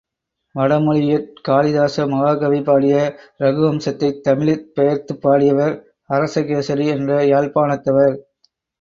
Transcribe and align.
வடமொழியிற் 0.55 1.27
காளிதாச 1.47 2.05
மகாகவி 2.07 2.61
பாடிய 2.61 2.95
இரகுவம்சத்தைத் 3.39 4.19
தமிழிற் 4.21 4.67
பெயர்த்துப் 4.73 5.21
பாடியவர் 5.21 5.77
அரசகேசரி 6.09 6.87
என்ற 6.89 7.23
யாழ்ப்பாணத்தவர். 7.27 8.15